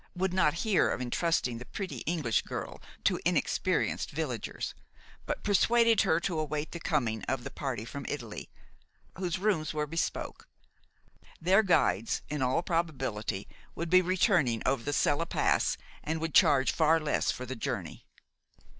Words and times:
would 0.15 0.33
not 0.33 0.55
hear 0.65 0.89
of 0.89 0.99
intrusting 0.99 1.59
the 1.59 1.65
pretty 1.65 1.97
English 2.07 2.41
girl 2.41 2.81
to 3.03 3.19
inexperienced 3.23 4.09
villagers, 4.09 4.73
but 5.27 5.43
persuaded 5.43 6.01
her 6.01 6.19
to 6.19 6.39
await 6.39 6.71
the 6.71 6.79
coming 6.79 7.21
of 7.25 7.45
a 7.45 7.51
party 7.51 7.85
from 7.85 8.07
Italy, 8.09 8.49
whose 9.19 9.37
rooms 9.37 9.75
were 9.75 9.85
bespoke. 9.85 10.47
Their 11.39 11.61
guides, 11.61 12.23
in 12.29 12.41
all 12.41 12.63
probability, 12.63 13.47
would 13.75 13.91
be 13.91 14.01
returning 14.01 14.63
over 14.65 14.81
the 14.81 14.91
Sella 14.91 15.27
Pass, 15.27 15.77
and 16.03 16.19
would 16.19 16.33
charge 16.33 16.71
far 16.71 16.99
less 16.99 17.29
for 17.29 17.45
the 17.45 17.55
journey. 17.55 18.07